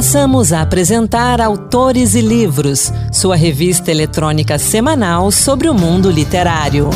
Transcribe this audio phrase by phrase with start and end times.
[0.00, 6.88] Passamos a apresentar Autores e Livros, sua revista eletrônica semanal sobre o mundo literário.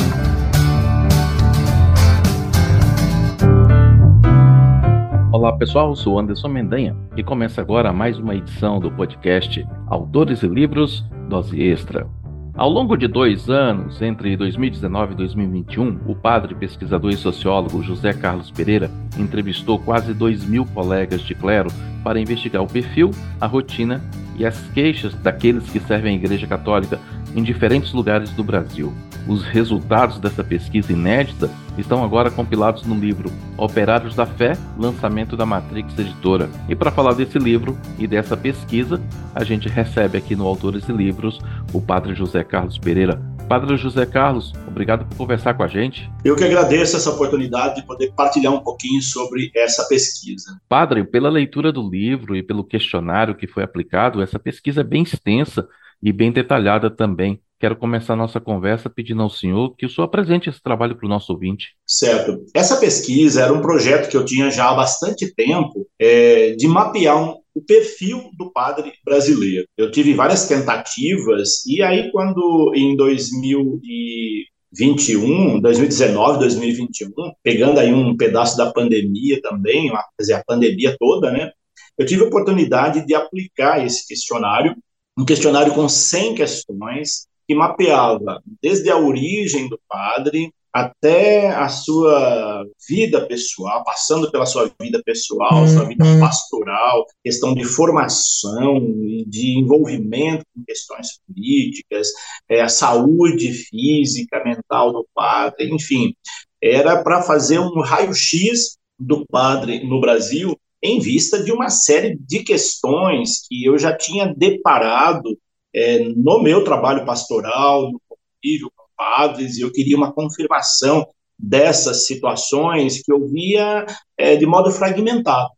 [5.30, 10.46] Olá pessoal, sou Anderson Mendanha e começa agora mais uma edição do podcast Autores e
[10.46, 12.08] Livros Dose Extra.
[12.56, 18.12] Ao longo de dois anos, entre 2019 e 2021, o padre, pesquisador e sociólogo José
[18.12, 18.88] Carlos Pereira
[19.18, 21.68] entrevistou quase 2 mil colegas de clero
[22.04, 24.00] para investigar o perfil, a rotina
[24.38, 27.00] e as queixas daqueles que servem a Igreja Católica
[27.34, 28.94] em diferentes lugares do Brasil.
[29.26, 35.46] Os resultados dessa pesquisa inédita estão agora compilados no livro Operários da Fé, lançamento da
[35.46, 36.48] Matrix Editora.
[36.68, 39.00] E para falar desse livro e dessa pesquisa,
[39.34, 41.40] a gente recebe aqui no Autores e Livros
[41.72, 43.20] o Padre José Carlos Pereira.
[43.48, 46.10] Padre José Carlos, obrigado por conversar com a gente.
[46.24, 50.58] Eu que agradeço essa oportunidade de poder partilhar um pouquinho sobre essa pesquisa.
[50.68, 55.02] Padre, pela leitura do livro e pelo questionário que foi aplicado, essa pesquisa é bem
[55.02, 55.68] extensa
[56.02, 57.40] e bem detalhada também.
[57.64, 61.08] Quero começar nossa conversa pedindo ao senhor que o senhor apresente esse trabalho para o
[61.08, 61.74] nosso ouvinte.
[61.86, 62.44] Certo.
[62.52, 67.16] Essa pesquisa era um projeto que eu tinha já há bastante tempo é, de mapear
[67.16, 69.66] um, o perfil do padre brasileiro.
[69.78, 77.10] Eu tive várias tentativas e aí quando em 2021, 2019, 2021,
[77.42, 81.50] pegando aí um pedaço da pandemia também, quer dizer, a pandemia toda, né?
[81.96, 84.76] Eu tive a oportunidade de aplicar esse questionário
[85.16, 92.66] um questionário com 100 questões que mapeava desde a origem do padre até a sua
[92.88, 95.68] vida pessoal, passando pela sua vida pessoal, uhum.
[95.68, 102.08] sua vida pastoral, questão de formação e de envolvimento com questões políticas,
[102.48, 106.12] é, a saúde física, mental do padre, enfim,
[106.60, 112.44] era para fazer um raio-x do padre no Brasil em vista de uma série de
[112.44, 115.38] questões que eu já tinha deparado
[115.74, 121.06] é, no meu trabalho pastoral, no convívio com padres, e eu queria uma confirmação
[121.38, 123.86] dessas situações que eu via
[124.18, 125.48] é, de modo fragmentado.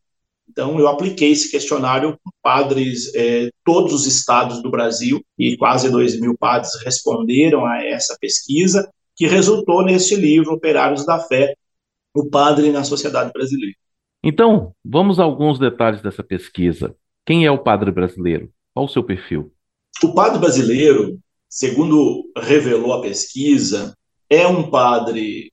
[0.49, 5.91] Então, eu apliquei esse questionário com padres, é, todos os estados do Brasil, e quase
[5.91, 11.57] dois mil padres responderam a essa pesquisa, que resultou neste livro, Operários da Fé,
[12.15, 13.75] o Padre na Sociedade Brasileira.
[14.29, 16.97] Então, vamos a alguns detalhes dessa pesquisa.
[17.25, 18.51] Quem é o padre brasileiro?
[18.75, 19.53] Qual o seu perfil?
[20.03, 23.97] O padre brasileiro, segundo revelou a pesquisa,
[24.29, 25.53] é um padre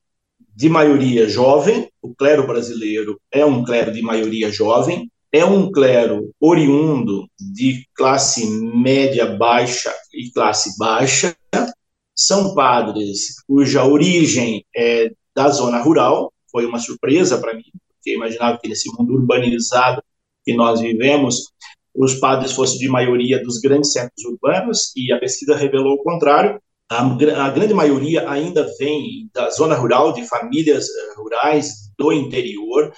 [0.56, 6.32] de maioria jovem, o clero brasileiro é um clero de maioria jovem, é um clero
[6.40, 11.36] oriundo de classe média baixa e classe baixa,
[12.12, 17.70] são padres cuja origem é da zona rural, foi uma surpresa para mim,
[18.04, 20.02] porque imaginava que nesse mundo urbanizado
[20.44, 21.50] que nós vivemos,
[21.94, 26.60] os padres fossem de maioria dos grandes centros urbanos, e a pesquisa revelou o contrário.
[26.90, 27.00] A,
[27.46, 32.92] a grande maioria ainda vem da zona rural, de famílias eh, rurais do interior.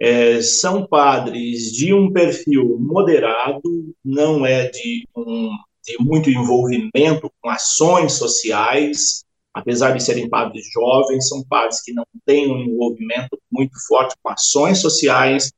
[0.00, 3.60] É, são padres de um perfil moderado,
[4.02, 5.50] não é de, um,
[5.84, 9.25] de muito envolvimento com ações sociais,
[9.56, 14.30] apesar de serem padres jovens, são padres que não têm um envolvimento muito forte com
[14.30, 15.50] ações sociais,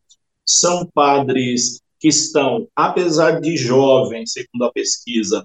[0.47, 5.45] são padres que estão, apesar de jovens, segundo a pesquisa,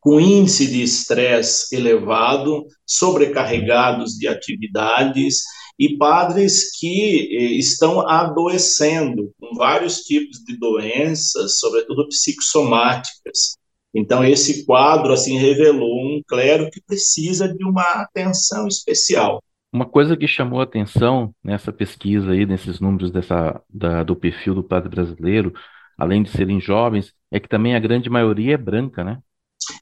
[0.00, 5.42] com índice de estresse elevado, sobrecarregados de atividades,
[5.78, 13.58] e padres que eh, estão adoecendo com vários tipos de doenças, sobretudo psicossomáticas.
[13.94, 19.42] Então esse quadro assim revelou um clero que precisa de uma atenção especial.
[19.72, 24.54] Uma coisa que chamou a atenção nessa pesquisa aí, nesses números dessa, da, do perfil
[24.54, 25.52] do padre brasileiro,
[25.98, 29.18] além de serem jovens, é que também a grande maioria é branca, né?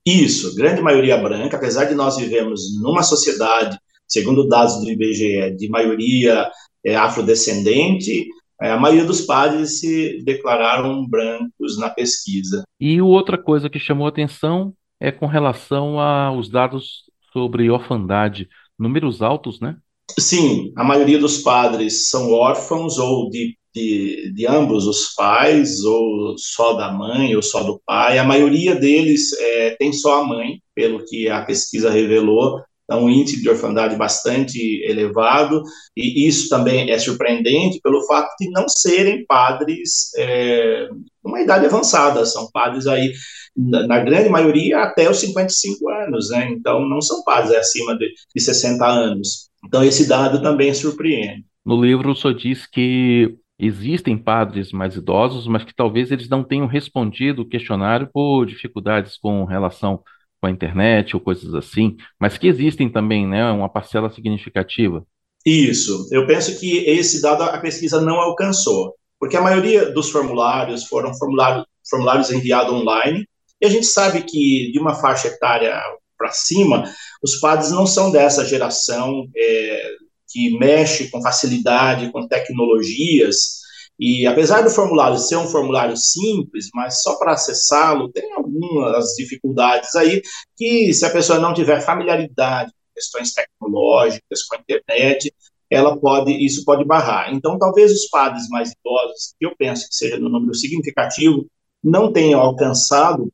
[0.05, 5.69] Isso, grande maioria branca, apesar de nós vivemos numa sociedade, segundo dados do IBGE, de
[5.69, 6.51] maioria
[6.85, 8.27] é, afrodescendente,
[8.71, 12.63] a maioria dos padres se declararam brancos na pesquisa.
[12.79, 18.49] E outra coisa que chamou a atenção é com relação aos dados sobre orfandade
[18.79, 19.77] números altos, né?
[20.19, 26.37] Sim, a maioria dos padres são órfãos ou de, de, de, ambos os pais, ou
[26.37, 28.19] só da mãe, ou só do pai.
[28.19, 32.61] A maioria deles é, tem só a mãe, pelo que a pesquisa revelou.
[32.93, 35.63] Então, um índice de orfandade bastante elevado,
[35.97, 40.89] e isso também é surpreendente pelo fato de não serem padres é,
[41.25, 43.11] uma idade avançada, são padres aí
[43.57, 46.51] na grande maioria, até os 55 anos, né?
[46.51, 49.49] Então, não são padres acima de, de 60 anos.
[49.65, 51.45] Então, esse dado também surpreende.
[51.65, 56.45] No livro, o senhor diz que existem padres mais idosos, mas que talvez eles não
[56.45, 60.03] tenham respondido o questionário por dificuldades com relação
[60.43, 65.07] com a internet ou coisas assim, mas que existem também, né, uma parcela significativa.
[65.47, 66.09] Isso.
[66.11, 71.15] Eu penso que esse dado a pesquisa não alcançou, porque a maioria dos formulários foram
[71.15, 73.25] formulários, formulários enviados online,
[73.61, 75.81] e a gente sabe que de uma faixa etária
[76.19, 76.93] para cima,
[77.23, 79.91] os padres não são dessa geração é,
[80.29, 83.62] que mexe com facilidade com tecnologias,
[83.99, 89.95] e apesar do formulário ser um formulário simples, mas só para acessá-lo, tem algumas dificuldades
[89.95, 90.23] aí
[90.57, 95.33] que, se a pessoa não tiver familiaridade com questões tecnológicas, com a internet,
[95.71, 97.33] ela pode, isso pode barrar.
[97.33, 101.47] Então, talvez os padres mais idosos, que eu penso que seja no número significativo,
[101.83, 103.33] não tenham alcançado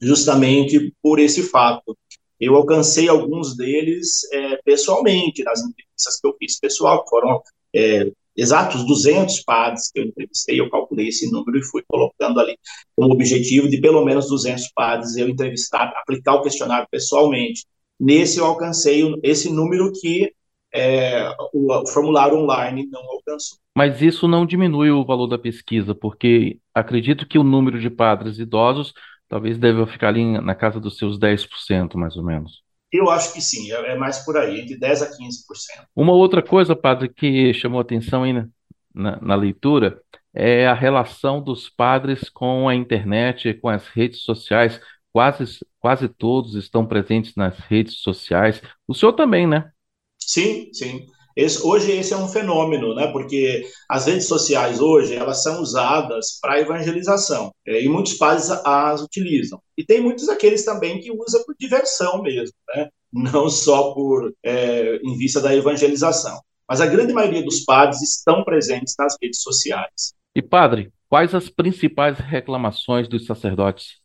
[0.00, 1.96] justamente por esse fato.
[2.38, 7.42] Eu alcancei alguns deles é, pessoalmente, nas entrevistas que eu fiz pessoal, que foram
[7.74, 12.58] é, exatos 200 padres que eu entrevistei, eu calculei esse número e fui colocando ali
[12.96, 17.66] como objetivo de pelo menos 200 padres eu entrevistar, aplicar o questionário pessoalmente.
[17.98, 20.32] Nesse eu alcancei esse número que
[20.74, 23.58] é, o, o, formulário online não alcançou.
[23.76, 28.38] Mas isso não diminui o valor da pesquisa, porque acredito que o número de padres
[28.38, 28.94] idosos
[29.28, 32.61] talvez deva ficar ali na casa dos seus 10%, mais ou menos.
[32.92, 35.86] Eu acho que sim, é, é mais por aí, entre 10% a 15%.
[35.96, 38.48] Uma outra coisa, padre, que chamou atenção aí na,
[38.94, 40.00] na, na leitura
[40.34, 44.80] é a relação dos padres com a internet, com as redes sociais.
[45.12, 45.44] Quase,
[45.78, 48.62] quase todos estão presentes nas redes sociais.
[48.86, 49.70] O senhor também, né?
[50.18, 51.06] Sim, sim.
[51.36, 53.06] Esse, hoje esse é um fenômeno, né?
[53.08, 59.02] Porque as redes sociais hoje elas são usadas para evangelização é, e muitos pais as
[59.02, 59.60] utilizam.
[59.76, 62.88] E tem muitos aqueles também que usam por diversão mesmo, né?
[63.12, 66.40] Não só por é, em vista da evangelização.
[66.68, 70.14] Mas a grande maioria dos padres estão presentes nas redes sociais.
[70.34, 74.02] E padre, quais as principais reclamações dos sacerdotes?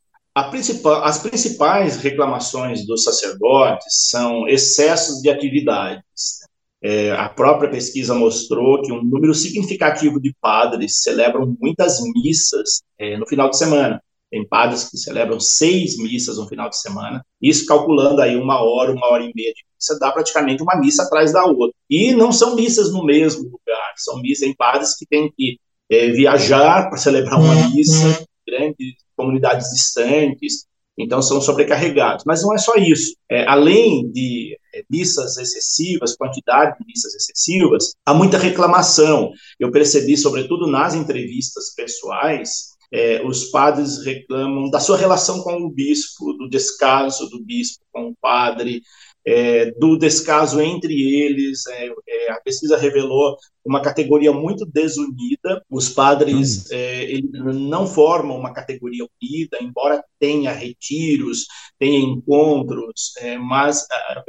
[0.51, 6.39] Principal, as principais reclamações dos sacerdotes são excessos de atividades,
[6.81, 13.17] é, a própria pesquisa mostrou que um número significativo de padres celebram muitas missas é,
[13.17, 14.01] no final de semana.
[14.29, 18.91] Tem padres que celebram seis missas no final de semana, isso calculando aí uma hora,
[18.91, 21.73] uma hora e meia de missa, dá praticamente uma missa atrás da outra.
[21.89, 25.57] E não são missas no mesmo lugar, são missas em padres que têm que
[25.89, 32.23] é, viajar para celebrar uma missa, grandes comunidades distantes, então são sobrecarregados.
[32.25, 33.15] Mas não é só isso.
[33.29, 39.31] É, além de é, missas excessivas, quantidade de missas excessivas, há muita reclamação.
[39.59, 45.69] Eu percebi, sobretudo nas entrevistas pessoais, é, os padres reclamam da sua relação com o
[45.69, 48.81] bispo, do descaso do bispo com o padre,
[49.27, 51.67] é, do descaso entre eles.
[51.67, 53.35] É, é, a pesquisa revelou
[53.65, 55.61] uma categoria muito desunida.
[55.69, 56.67] Os padres hum.
[56.71, 57.19] É,
[57.53, 61.45] não formam uma categoria unida, embora tenha retiros,
[61.77, 63.85] tenha encontros, é, mas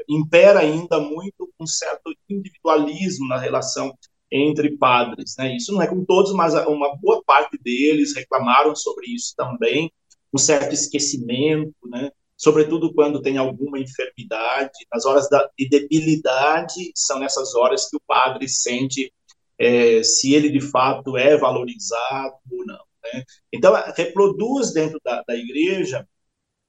[0.09, 3.95] impera ainda muito um certo individualismo na relação
[4.33, 5.37] entre padres.
[5.39, 5.57] Né?
[5.57, 9.93] Isso não é com todos, mas uma boa parte deles reclamaram sobre isso também,
[10.35, 12.11] um certo esquecimento, né?
[12.39, 18.03] Sobretudo quando tem alguma enfermidade, nas horas da, de debilidade, são nessas horas que o
[18.07, 19.13] padre sente
[19.59, 22.85] é, se ele de fato é valorizado ou não.
[23.03, 23.25] Né?
[23.53, 26.07] Então, reproduz dentro da, da igreja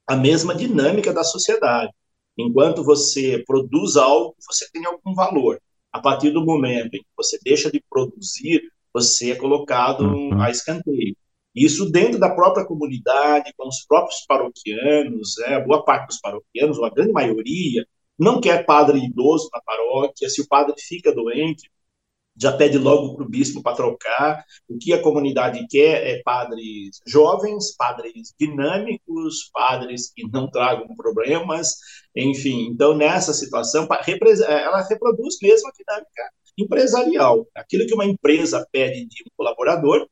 [0.08, 1.94] a mesma dinâmica da sociedade.
[2.36, 5.62] Enquanto você produz algo, você tem algum valor.
[5.92, 8.62] A partir do momento em que você deixa de produzir,
[8.92, 10.42] você é colocado uhum.
[10.42, 11.16] a escanteio.
[11.60, 16.86] Isso dentro da própria comunidade, com os próprios paroquianos, né, boa parte dos paroquianos, ou
[16.86, 17.86] a grande maioria,
[18.18, 20.30] não quer padre idoso na paróquia.
[20.30, 21.70] Se o padre fica doente,
[22.42, 24.46] já pede logo para o bispo para trocar.
[24.70, 31.76] O que a comunidade quer é padres jovens, padres dinâmicos, padres que não tragam problemas,
[32.16, 32.68] enfim.
[32.72, 33.86] Então, nessa situação,
[34.48, 37.46] ela reproduz mesmo a dinâmica empresarial.
[37.54, 40.08] Aquilo que uma empresa pede de um colaborador,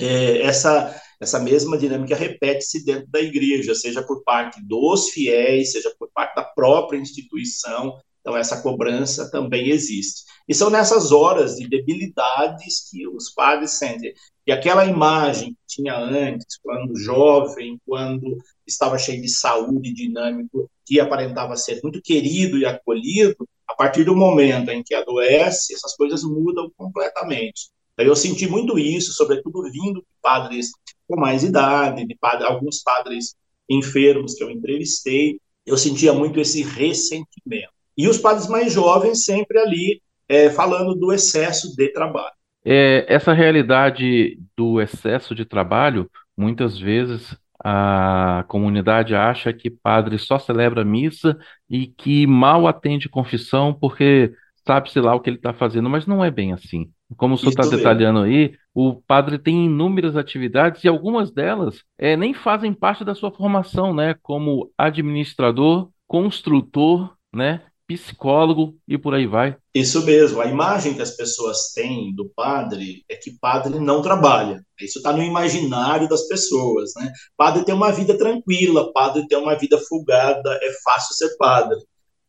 [0.00, 5.92] é, essa, essa mesma dinâmica repete-se dentro da igreja, seja por parte dos fiéis, seja
[5.98, 7.98] por parte da própria instituição.
[8.20, 10.22] Então, essa cobrança também existe.
[10.48, 14.12] E são nessas horas de debilidades que os padres sentem.
[14.44, 18.36] E aquela imagem que tinha antes, quando jovem, quando
[18.66, 24.14] estava cheio de saúde, dinâmico, que aparentava ser muito querido e acolhido, a partir do
[24.14, 27.70] momento em que adoece, essas coisas mudam completamente.
[27.98, 30.70] Eu senti muito isso, sobretudo vindo de padres
[31.08, 33.34] com mais idade, de alguns padres
[33.68, 37.72] enfermos que eu entrevistei, eu sentia muito esse ressentimento.
[37.96, 42.34] E os padres mais jovens sempre ali é, falando do excesso de trabalho.
[42.64, 50.38] É, essa realidade do excesso de trabalho, muitas vezes a comunidade acha que padre só
[50.38, 51.38] celebra missa
[51.70, 54.32] e que mal atende confissão porque
[54.66, 56.90] sabe-se lá o que ele está fazendo, mas não é bem assim.
[57.16, 62.16] Como o senhor está detalhando aí, o padre tem inúmeras atividades e algumas delas é,
[62.16, 64.16] nem fazem parte da sua formação, né?
[64.22, 67.62] Como administrador, construtor, né?
[67.86, 69.56] psicólogo e por aí vai.
[69.74, 70.40] Isso mesmo.
[70.40, 74.60] A imagem que as pessoas têm do padre é que padre não trabalha.
[74.80, 77.12] Isso está no imaginário das pessoas, né?
[77.36, 81.78] Padre tem uma vida tranquila, padre tem uma vida folgada, é fácil ser padre.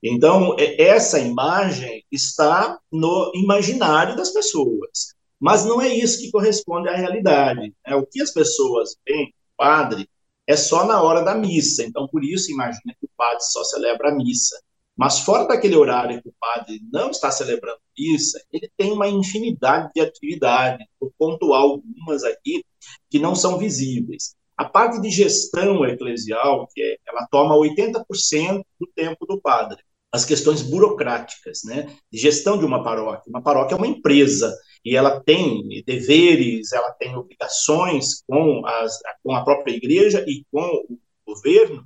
[0.04, 5.16] Então, é, essa imagem está no imaginário das pessoas.
[5.40, 7.74] Mas não é isso que corresponde à realidade.
[7.86, 10.10] É O que as pessoas veem, padre,
[10.48, 11.84] é só na hora da missa.
[11.84, 14.60] Então, por isso, imagina que o padre só celebra a missa.
[14.96, 19.92] Mas fora daquele horário que o padre não está celebrando missa, ele tem uma infinidade
[19.94, 20.86] de atividades.
[21.00, 22.64] Vou pontuar algumas aqui
[23.10, 24.36] que não são visíveis.
[24.58, 29.78] A parte de gestão eclesial, que é, ela toma 80% do tempo do padre.
[30.12, 33.30] As questões burocráticas, né, de gestão de uma paróquia.
[33.30, 39.36] Uma paróquia é uma empresa e ela tem deveres, ela tem obrigações com, as, com
[39.36, 41.84] a própria igreja e com o governo,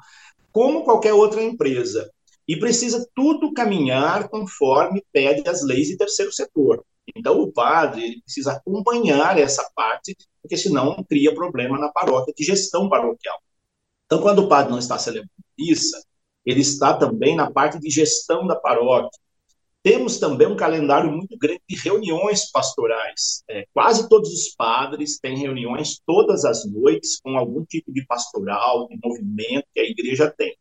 [0.51, 2.09] como qualquer outra empresa
[2.47, 6.83] e precisa tudo caminhar conforme pede as leis de terceiro setor.
[7.21, 12.43] Então, o padre ele precisa acompanhar essa parte, porque senão cria problema na paróquia de
[12.43, 13.39] gestão paroquial.
[14.05, 16.01] Então, quando o padre não está celebrando missa,
[16.43, 19.19] ele está também na parte de gestão da paróquia.
[19.83, 23.43] Temos também um calendário muito grande de reuniões pastorais.
[23.47, 28.87] É, quase todos os padres têm reuniões todas as noites com algum tipo de pastoral,
[28.87, 30.57] de movimento que a igreja tem.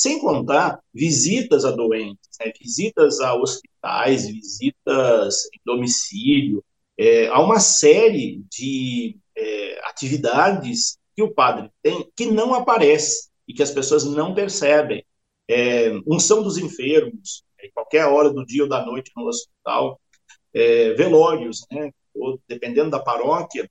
[0.00, 2.52] Sem contar visitas a doentes, né?
[2.60, 6.64] visitas a hospitais, visitas em domicílio.
[6.96, 13.52] É, há uma série de é, atividades que o padre tem que não aparece e
[13.52, 15.04] que as pessoas não percebem.
[15.50, 20.00] É, unção dos enfermos, em qualquer hora do dia ou da noite no hospital,
[20.54, 21.90] é, velórios, né?
[22.14, 23.68] Ou, dependendo da paróquia,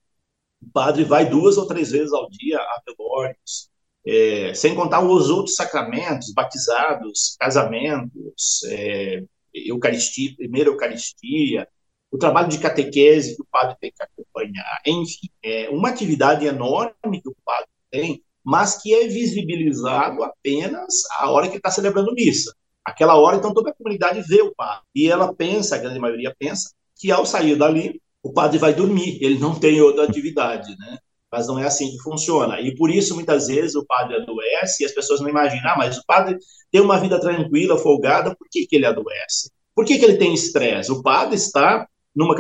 [0.61, 3.69] o padre vai duas ou três vezes ao dia a velórios,
[4.07, 9.23] é, sem contar os outros sacramentos, batizados, casamentos, é,
[9.53, 11.67] Eucaristia, primeira Eucaristia,
[12.09, 17.21] o trabalho de catequese que o padre tem que acompanhar, enfim, é uma atividade enorme
[17.21, 22.55] que o padre tem, mas que é visibilizado apenas a hora que está celebrando missa.
[22.85, 24.83] Aquela hora, então, toda a comunidade vê o padre.
[24.95, 29.21] E ela pensa, a grande maioria pensa, que ao sair dali, o padre vai dormir,
[29.21, 30.97] ele não tem outra atividade, né?
[31.31, 32.59] Mas não é assim que funciona.
[32.61, 35.97] E por isso, muitas vezes, o padre adoece e as pessoas não imaginam, ah, mas
[35.97, 36.37] o padre
[36.71, 39.51] tem uma vida tranquila, folgada, por que, que ele adoece?
[39.75, 40.91] Por que, que ele tem estresse?
[40.91, 42.35] O padre está numa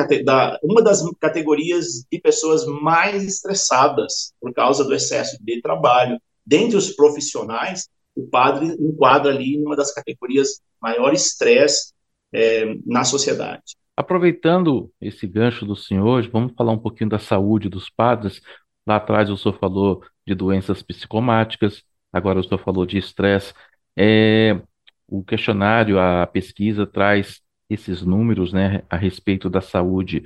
[0.63, 6.19] uma das categorias de pessoas mais estressadas por causa do excesso de trabalho.
[6.43, 11.93] Dentre os profissionais, o padre enquadra ali numa das categorias maior estresse
[12.33, 13.75] é, na sociedade.
[13.95, 18.41] Aproveitando esse gancho do senhor, vamos falar um pouquinho da saúde dos padres.
[18.87, 23.53] Lá atrás o senhor falou de doenças psicomáticas, agora o senhor falou de estresse.
[23.97, 24.61] É,
[25.07, 30.23] o questionário, a pesquisa traz esses números né, a respeito da saúde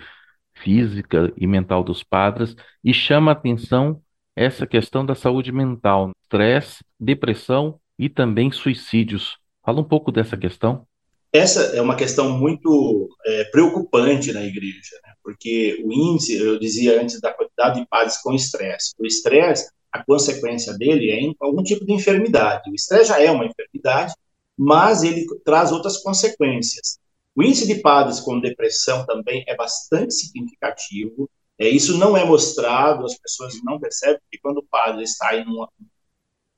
[0.53, 3.99] física e mental dos padres e chama a atenção
[4.35, 9.37] essa questão da saúde mental, estresse, depressão e também suicídios.
[9.65, 10.85] Fala um pouco dessa questão.
[11.33, 15.10] Essa é uma questão muito é, preocupante na igreja, né?
[15.23, 18.93] Porque o índice, eu dizia antes, da quantidade de padres com estresse.
[18.99, 22.69] O estresse, a consequência dele é algum tipo de enfermidade.
[22.69, 24.13] O estresse já é uma enfermidade,
[24.57, 26.99] mas ele traz outras consequências.
[27.35, 31.29] O índice de padres com depressão também é bastante significativo.
[31.57, 35.47] É, isso não é mostrado, as pessoas não percebem, que quando o padre está em
[35.47, 35.65] um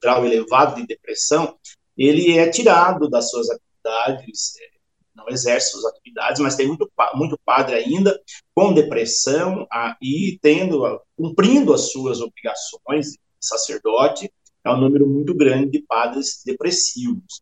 [0.01, 1.57] grau elevado de depressão,
[1.97, 4.72] ele é tirado das suas atividades, é,
[5.15, 8.19] não exerce suas atividades, mas tem muito, muito padre ainda
[8.55, 14.31] com depressão a, e tendo, cumprindo as suas obrigações sacerdote,
[14.65, 17.41] é um número muito grande de padres depressivos.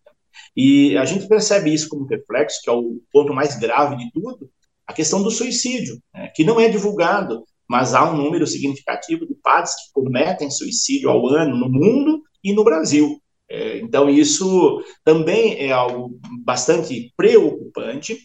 [0.56, 4.50] E a gente percebe isso como reflexo, que é o ponto mais grave de tudo,
[4.86, 9.34] a questão do suicídio, né, que não é divulgado, mas há um número significativo de
[9.36, 13.21] padres que cometem suicídio ao ano no mundo e no Brasil.
[13.54, 18.18] É, então, isso também é algo bastante preocupante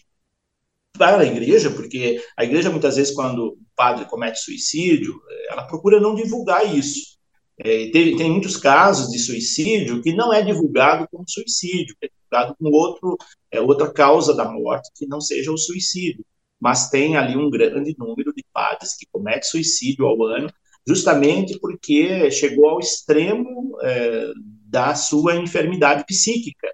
[0.97, 5.19] para a igreja, porque a igreja, muitas vezes, quando o padre comete suicídio,
[5.49, 7.17] ela procura não divulgar isso.
[7.59, 12.55] É, tem, tem, muitos casos de suicídio que não é divulgado como suicídio, é divulgado
[12.57, 13.17] com outro,
[13.51, 16.25] é, outra causa da morte que não seja o suicídio.
[16.59, 20.49] Mas tem ali um grande número de padres que cometem suicídio ao ano,
[20.87, 24.31] justamente porque chegou ao extremo é,
[24.67, 26.67] da sua enfermidade psíquica.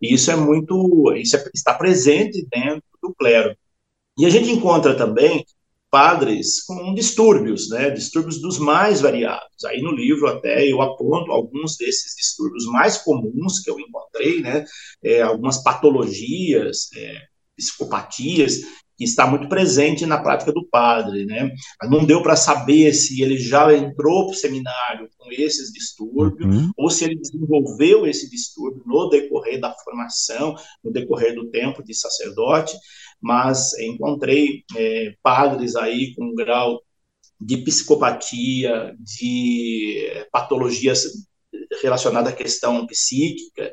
[0.00, 3.56] E isso é muito, isso é, está presente dentro do clero.
[4.18, 5.44] E a gente encontra também
[5.90, 9.64] padres com distúrbios, né, distúrbios dos mais variados.
[9.66, 14.64] Aí no livro até eu aponto alguns desses distúrbios mais comuns que eu encontrei, né,
[15.04, 18.60] é, algumas patologias, é, psicopatias
[18.96, 21.50] que está muito presente na prática do padre, né?
[21.84, 26.70] Não deu para saber se ele já entrou para o seminário com esses distúrbios uhum.
[26.76, 31.94] ou se ele desenvolveu esse distúrbio no decorrer da formação, no decorrer do tempo de
[31.94, 32.76] sacerdote,
[33.20, 36.82] mas encontrei é, padres aí com um grau
[37.40, 41.04] de psicopatia, de patologias
[41.82, 43.72] relacionadas à questão psíquica,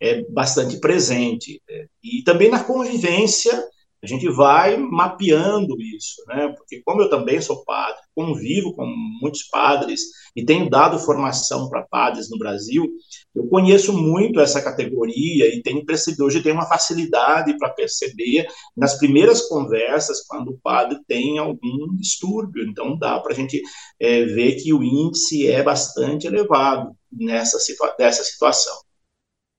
[0.00, 1.62] é bastante presente.
[2.02, 3.64] E também na convivência
[4.06, 6.54] a gente vai mapeando isso, né?
[6.56, 8.86] Porque como eu também sou padre, convivo com
[9.20, 10.00] muitos padres
[10.34, 12.86] e tenho dado formação para padres no Brasil,
[13.34, 18.46] eu conheço muito essa categoria e tenho percebido hoje tenho uma facilidade para perceber
[18.76, 22.62] nas primeiras conversas quando o padre tem algum distúrbio.
[22.62, 23.60] Então dá para a gente
[23.98, 28.76] é, ver que o índice é bastante elevado nessa situa dessa situação.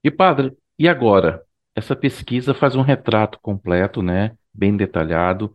[0.06, 1.47] E padre, e agora?
[1.78, 5.54] Essa pesquisa faz um retrato completo, né, bem detalhado.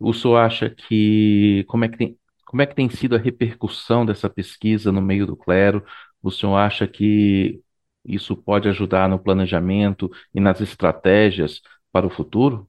[0.00, 4.04] O senhor acha que como é que tem, como é que tem sido a repercussão
[4.04, 5.84] dessa pesquisa no meio do clero?
[6.20, 7.62] O senhor acha que
[8.04, 11.60] isso pode ajudar no planejamento e nas estratégias
[11.92, 12.68] para o futuro?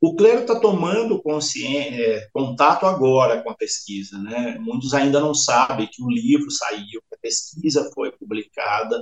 [0.00, 1.22] O clero está tomando
[1.64, 4.58] é, contato agora com a pesquisa, né?
[4.58, 9.00] Muitos ainda não sabem que o livro saiu, que a pesquisa foi publicada,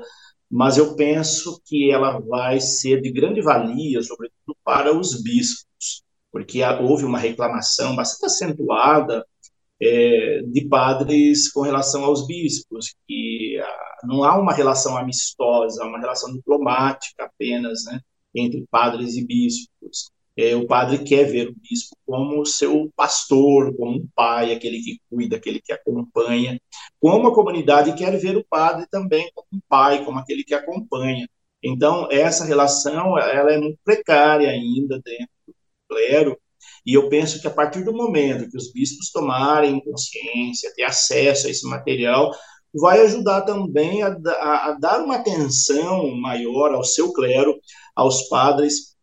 [0.50, 6.02] mas eu penso que ela vai ser de grande valia, sobretudo para os bispos,
[6.32, 9.26] porque houve uma reclamação bastante acentuada
[9.80, 15.98] é, de padres com relação aos bispos, que ah, não há uma relação amistosa, uma
[15.98, 18.00] relação diplomática apenas, né,
[18.34, 20.11] entre padres e bispos.
[20.38, 25.01] É, o padre quer ver o bispo como seu pastor, como um pai, aquele que
[25.11, 26.61] cuida, aquele que acompanha,
[27.01, 31.29] como a comunidade quer ver o padre também como um pai, como aquele que acompanha.
[31.61, 35.55] Então, essa relação ela é muito precária ainda dentro do
[35.88, 36.38] clero,
[36.87, 41.48] e eu penso que a partir do momento que os bispos tomarem consciência, ter acesso
[41.48, 42.33] a esse material,
[42.72, 47.59] vai ajudar também a, a, a dar uma atenção maior ao seu clero,
[47.96, 48.96] aos padres,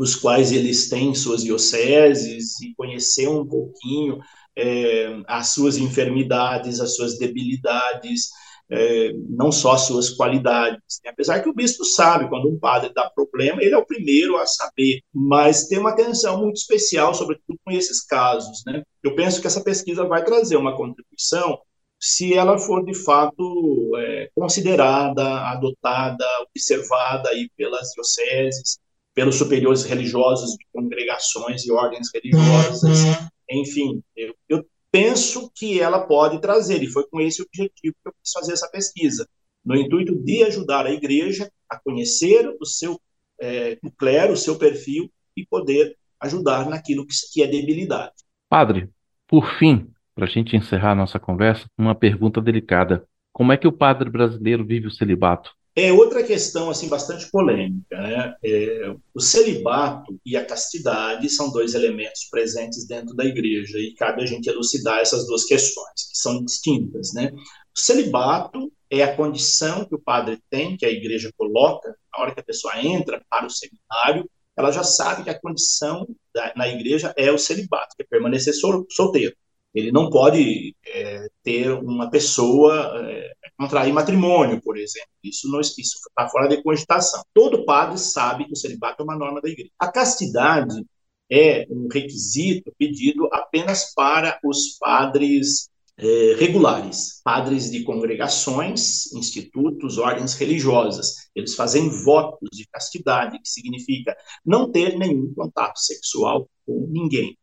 [0.00, 4.18] os quais eles têm suas dioceses e conhecer um pouquinho
[4.56, 8.30] é, as suas enfermidades, as suas debilidades,
[8.70, 10.80] é, não só as suas qualidades.
[11.06, 14.46] Apesar que o bispo sabe, quando um padre dá problema, ele é o primeiro a
[14.46, 18.62] saber, mas tem uma atenção muito especial, sobretudo com esses casos.
[18.66, 18.82] Né?
[19.02, 21.58] Eu penso que essa pesquisa vai trazer uma contribuição
[22.02, 28.78] se ela for de fato é, considerada, adotada, observada aí pelas dioceses,
[29.20, 33.28] pelos superiores religiosos de congregações e ordens religiosas, uhum.
[33.50, 38.12] enfim, eu, eu, penso que ela pode trazer, e foi com esse objetivo que eu
[38.12, 39.28] quis fazer essa pesquisa,
[39.62, 42.98] no intuito de ajudar a igreja a conhecer o seu
[43.38, 48.14] é, o clero, o seu perfil, e poder ajudar naquilo que, que é debilidade.
[48.48, 48.88] Padre,
[49.28, 53.06] por fim, para a gente encerrar a nossa conversa, uma pergunta delicada.
[53.34, 55.52] Como é que o padre brasileiro vive o celibato?
[55.76, 58.34] É outra questão assim bastante polêmica, né?
[58.44, 64.22] É, o celibato e a castidade são dois elementos presentes dentro da igreja e cabe
[64.22, 67.30] a gente elucidar essas duas questões que são distintas, né?
[67.32, 72.34] O celibato é a condição que o padre tem, que a igreja coloca na hora
[72.34, 76.68] que a pessoa entra para o seminário, ela já sabe que a condição da, na
[76.68, 79.34] igreja é o celibato, que é permanecer sol, solteiro.
[79.74, 85.08] Ele não pode é, ter uma pessoa, é, contrair matrimônio, por exemplo.
[85.22, 87.22] Isso não está fora de cogitação.
[87.32, 89.70] Todo padre sabe que o celibato é uma norma da igreja.
[89.78, 90.84] A castidade
[91.30, 100.34] é um requisito pedido apenas para os padres é, regulares, padres de congregações, institutos, ordens
[100.34, 101.28] religiosas.
[101.34, 107.36] Eles fazem votos de castidade, que significa não ter nenhum contato sexual com ninguém.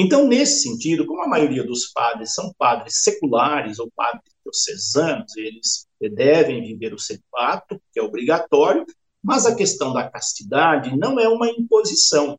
[0.00, 5.88] Então, nesse sentido, como a maioria dos padres são padres seculares ou padres diocesanos, eles
[6.14, 8.86] devem viver o celibato, que é obrigatório,
[9.20, 12.38] mas a questão da castidade não é uma imposição.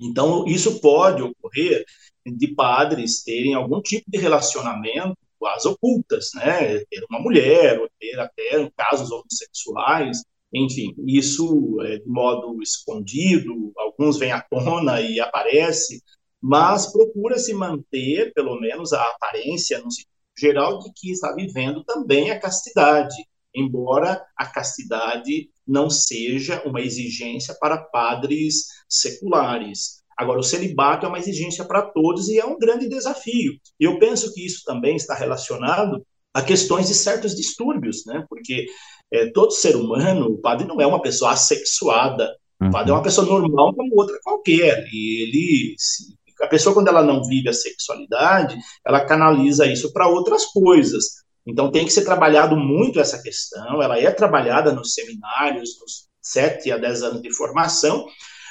[0.00, 1.84] Então, isso pode ocorrer
[2.24, 6.78] de padres terem algum tipo de relacionamento às ocultas, né?
[6.86, 14.18] Ter uma mulher, ou ter até casos homossexuais, enfim, isso é de modo escondido, alguns
[14.18, 16.02] vêm à tona e aparece,
[16.42, 19.88] mas procura se manter, pelo menos, a aparência, no
[20.38, 23.16] geral, de que está vivendo também a castidade,
[23.54, 30.02] embora a castidade não seja uma exigência para padres seculares.
[30.16, 33.52] Agora, o celibato é uma exigência para todos e é um grande desafio.
[33.78, 38.24] E eu penso que isso também está relacionado a questões de certos distúrbios, né?
[38.28, 38.66] Porque
[39.12, 42.98] é, todo ser humano, o padre não é uma pessoa assexuada, o padre é uma
[42.98, 43.04] uhum.
[43.04, 44.86] pessoa normal como outra qualquer.
[44.92, 45.74] E ele,
[46.40, 51.24] a pessoa quando ela não vive a sexualidade, ela canaliza isso para outras coisas.
[51.46, 56.72] Então tem que ser trabalhado muito essa questão, ela é trabalhada nos seminários, nos 7
[56.72, 58.04] a 10 anos de formação,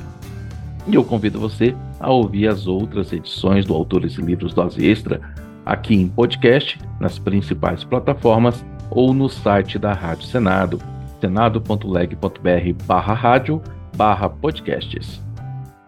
[0.85, 5.19] E eu convido você a ouvir as outras edições do Autores e Livros Dose Extra
[5.65, 10.79] aqui em podcast, nas principais plataformas ou no site da Rádio Senado,
[11.21, 13.61] senado.leg.br barra rádio
[13.95, 15.23] barra podcasts.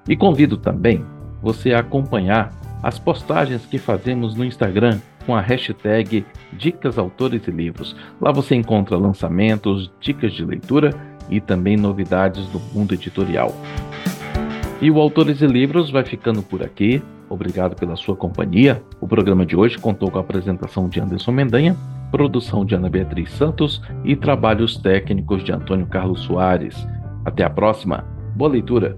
[0.08, 1.04] E convido também
[1.46, 7.96] você acompanhar as postagens que fazemos no Instagram com a hashtag Dicas Autores e Livros.
[8.20, 10.90] Lá você encontra lançamentos, dicas de leitura
[11.30, 13.56] e também novidades do mundo editorial.
[14.82, 17.00] E o Autores e Livros vai ficando por aqui.
[17.30, 18.82] Obrigado pela sua companhia.
[19.00, 21.78] O programa de hoje contou com a apresentação de Anderson Mendanha,
[22.12, 26.76] produção de Ana Beatriz Santos e trabalhos técnicos de Antônio Carlos Soares.
[27.24, 28.04] Até a próxima.
[28.36, 28.98] Boa leitura.